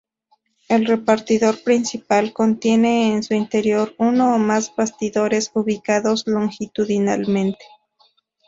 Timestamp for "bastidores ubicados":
4.75-6.23